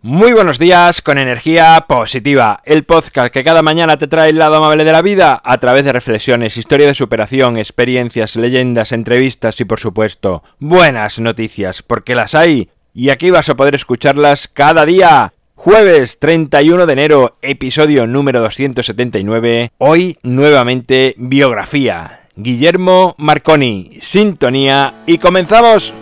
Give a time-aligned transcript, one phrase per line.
[0.00, 4.54] Muy buenos días con energía positiva, el podcast que cada mañana te trae el lado
[4.54, 9.64] amable de la vida a través de reflexiones, historia de superación, experiencias, leyendas, entrevistas y
[9.64, 15.32] por supuesto buenas noticias, porque las hay y aquí vas a poder escucharlas cada día.
[15.56, 22.20] Jueves 31 de enero, episodio número 279, hoy nuevamente biografía.
[22.36, 25.92] Guillermo Marconi, sintonía y comenzamos.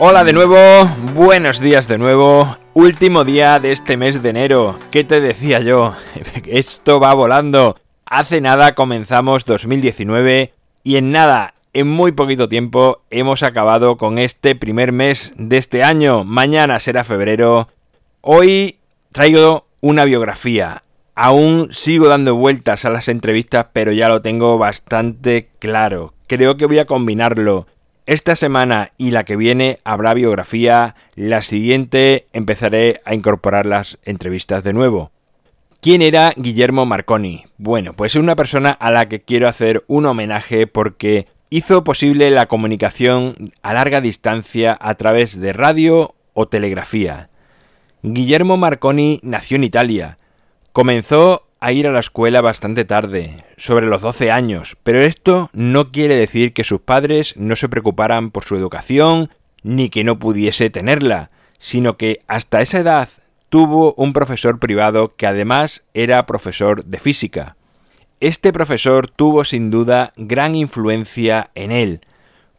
[0.00, 0.56] Hola de nuevo,
[1.12, 4.78] buenos días de nuevo, último día de este mes de enero.
[4.92, 5.96] ¿Qué te decía yo?
[6.46, 7.74] Esto va volando.
[8.06, 10.52] Hace nada comenzamos 2019
[10.84, 15.82] y en nada, en muy poquito tiempo, hemos acabado con este primer mes de este
[15.82, 16.22] año.
[16.22, 17.66] Mañana será febrero.
[18.20, 18.78] Hoy
[19.10, 20.84] traigo una biografía.
[21.16, 26.14] Aún sigo dando vueltas a las entrevistas, pero ya lo tengo bastante claro.
[26.28, 27.66] Creo que voy a combinarlo
[28.08, 34.64] esta semana y la que viene habrá biografía, la siguiente empezaré a incorporar las entrevistas
[34.64, 35.12] de nuevo.
[35.82, 37.44] ¿Quién era Guillermo Marconi?
[37.58, 42.30] Bueno, pues es una persona a la que quiero hacer un homenaje porque hizo posible
[42.30, 47.28] la comunicación a larga distancia a través de radio o telegrafía.
[48.02, 50.16] Guillermo Marconi nació en Italia.
[50.72, 55.90] Comenzó a ir a la escuela bastante tarde, sobre los 12 años, pero esto no
[55.90, 59.30] quiere decir que sus padres no se preocuparan por su educación
[59.62, 63.08] ni que no pudiese tenerla, sino que hasta esa edad
[63.48, 67.56] tuvo un profesor privado que además era profesor de física.
[68.20, 72.00] Este profesor tuvo sin duda gran influencia en él,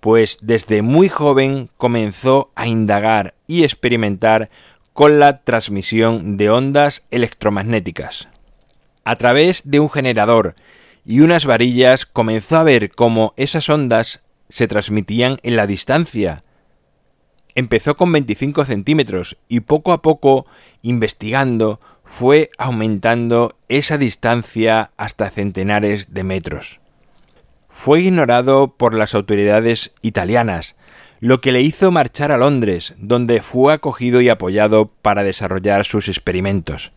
[0.00, 4.50] pues desde muy joven comenzó a indagar y experimentar
[4.92, 8.29] con la transmisión de ondas electromagnéticas.
[9.10, 10.54] A través de un generador
[11.04, 16.44] y unas varillas comenzó a ver cómo esas ondas se transmitían en la distancia.
[17.56, 20.46] Empezó con 25 centímetros y poco a poco,
[20.80, 26.78] investigando, fue aumentando esa distancia hasta centenares de metros.
[27.68, 30.76] Fue ignorado por las autoridades italianas,
[31.18, 36.06] lo que le hizo marchar a Londres, donde fue acogido y apoyado para desarrollar sus
[36.06, 36.92] experimentos.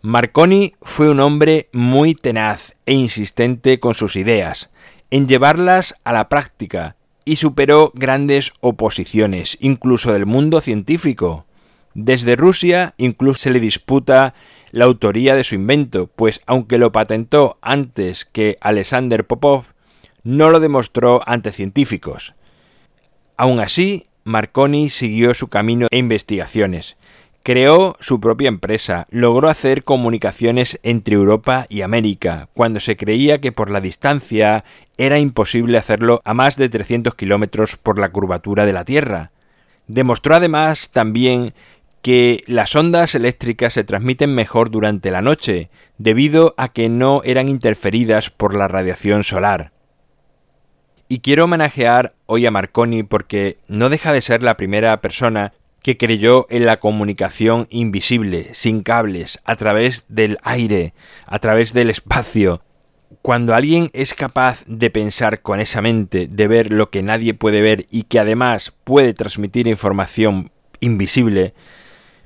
[0.00, 4.70] Marconi fue un hombre muy tenaz e insistente con sus ideas,
[5.10, 6.94] en llevarlas a la práctica,
[7.24, 11.46] y superó grandes oposiciones, incluso del mundo científico.
[11.94, 14.34] Desde Rusia incluso se le disputa
[14.70, 19.64] la autoría de su invento, pues aunque lo patentó antes que Alexander Popov,
[20.22, 22.34] no lo demostró ante científicos.
[23.36, 26.96] Aun así, Marconi siguió su camino e investigaciones,
[27.48, 33.52] Creó su propia empresa, logró hacer comunicaciones entre Europa y América, cuando se creía que
[33.52, 34.66] por la distancia
[34.98, 39.30] era imposible hacerlo a más de 300 kilómetros por la curvatura de la Tierra.
[39.86, 41.54] Demostró además también
[42.02, 47.48] que las ondas eléctricas se transmiten mejor durante la noche, debido a que no eran
[47.48, 49.72] interferidas por la radiación solar.
[51.08, 55.96] Y quiero homenajear hoy a Marconi porque no deja de ser la primera persona que
[55.96, 60.94] creyó en la comunicación invisible, sin cables, a través del aire,
[61.26, 62.62] a través del espacio.
[63.22, 67.62] Cuando alguien es capaz de pensar con esa mente, de ver lo que nadie puede
[67.62, 70.50] ver y que además puede transmitir información
[70.80, 71.54] invisible,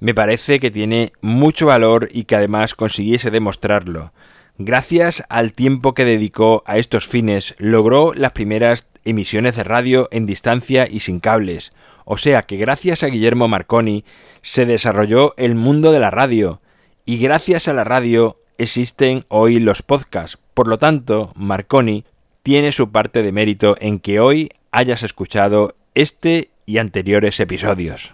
[0.00, 4.12] me parece que tiene mucho valor y que además consiguiese demostrarlo.
[4.58, 10.26] Gracias al tiempo que dedicó a estos fines, logró las primeras emisiones de radio en
[10.26, 11.72] distancia y sin cables,
[12.08, 14.04] o sea que gracias a Guillermo Marconi
[14.40, 16.60] se desarrolló el mundo de la radio
[17.04, 20.38] y gracias a la radio existen hoy los podcasts.
[20.54, 22.04] Por lo tanto, Marconi
[22.44, 28.12] tiene su parte de mérito en que hoy hayas escuchado este y anteriores episodios.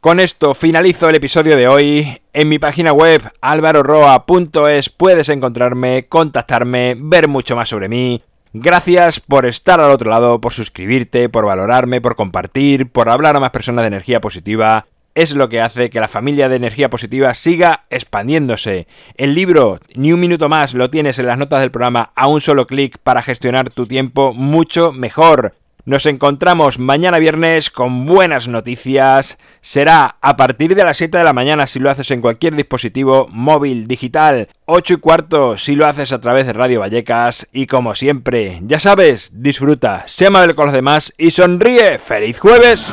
[0.00, 2.20] Con esto finalizo el episodio de hoy.
[2.32, 8.20] En mi página web alvaroroa.es puedes encontrarme, contactarme, ver mucho más sobre mí,
[8.54, 13.40] Gracias por estar al otro lado, por suscribirte, por valorarme, por compartir, por hablar a
[13.40, 14.84] más personas de energía positiva.
[15.14, 18.86] Es lo que hace que la familia de energía positiva siga expandiéndose.
[19.16, 22.42] El libro Ni un minuto más lo tienes en las notas del programa a un
[22.42, 25.54] solo clic para gestionar tu tiempo mucho mejor.
[25.84, 29.36] Nos encontramos mañana viernes con buenas noticias.
[29.62, 33.26] Será a partir de las 7 de la mañana si lo haces en cualquier dispositivo
[33.30, 37.48] móvil, digital, 8 y cuarto si lo haces a través de Radio Vallecas.
[37.52, 41.98] Y como siempre, ya sabes, disfruta, sea amable con los demás y sonríe.
[41.98, 42.86] ¡Feliz jueves!